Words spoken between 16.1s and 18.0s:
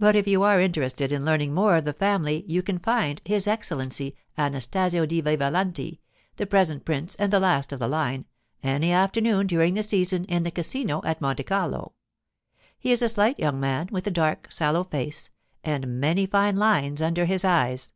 fine lines under his eyes.